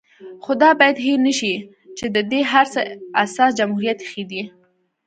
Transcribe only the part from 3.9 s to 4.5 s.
ايښی دی